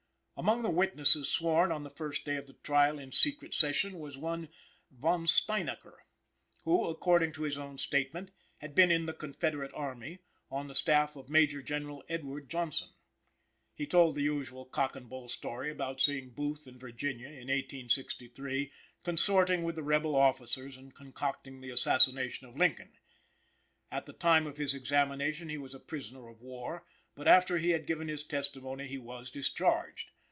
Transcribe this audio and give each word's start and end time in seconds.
Among 0.37 0.63
the 0.63 0.71
witnesses 0.71 1.29
sworn 1.31 1.71
on 1.71 1.83
the 1.83 1.89
first 1.91 2.25
day 2.25 2.35
of 2.35 2.47
the 2.47 2.53
trial 2.53 2.97
in 2.97 3.11
secret 3.11 3.53
session 3.53 3.99
was 3.99 4.17
one 4.17 4.49
Von 4.89 5.27
Steinacker, 5.27 5.97
who, 6.63 6.87
according 6.87 7.31
to 7.33 7.43
his 7.43 7.59
own 7.59 7.77
statement, 7.77 8.31
had 8.57 8.73
been 8.73 8.89
in 8.89 9.05
the 9.05 9.13
Confederate 9.13 9.69
Army, 9.75 10.17
on 10.49 10.67
the 10.67 10.73
staff 10.73 11.15
of 11.15 11.29
Major 11.29 11.61
General 11.61 12.03
Edward 12.09 12.49
Johnson. 12.49 12.89
He 13.75 13.85
told 13.85 14.15
the 14.15 14.23
usual 14.23 14.65
cock 14.65 14.95
and 14.95 15.07
bull 15.07 15.29
story 15.29 15.69
about 15.69 16.01
seeing 16.01 16.31
Booth 16.31 16.65
in 16.67 16.79
Virginia, 16.79 17.27
in 17.27 17.47
1863, 17.49 18.71
consorting 19.03 19.61
with 19.61 19.75
the 19.75 19.83
rebel 19.83 20.15
officers 20.15 20.75
and 20.75 20.95
concocting 20.95 21.61
the 21.61 21.69
assassination 21.69 22.47
of 22.47 22.57
Lincoln. 22.57 22.93
At 23.91 24.07
the 24.07 24.13
time 24.13 24.47
of 24.47 24.57
his 24.57 24.73
examination 24.73 25.49
he 25.49 25.59
was 25.59 25.75
a 25.75 25.79
prisoner 25.79 26.27
of 26.29 26.41
war, 26.41 26.83
but 27.13 27.27
after 27.27 27.59
he 27.59 27.69
had 27.69 27.85
given 27.85 28.07
his 28.07 28.23
testimony 28.23 28.87
he 28.87 28.97
was 28.97 29.29
discharged. 29.29 30.09